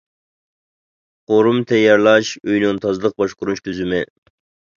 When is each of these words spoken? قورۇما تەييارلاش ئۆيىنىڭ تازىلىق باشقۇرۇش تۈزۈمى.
قورۇما 1.31 1.65
تەييارلاش 1.73 2.33
ئۆيىنىڭ 2.47 2.81
تازىلىق 2.87 3.15
باشقۇرۇش 3.25 3.63
تۈزۈمى. 3.71 4.03